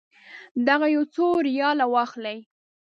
دغه 0.67 0.87
یو 0.95 1.03
څو 1.15 1.25
ریاله 1.47 1.85
واخلئ. 1.93 2.37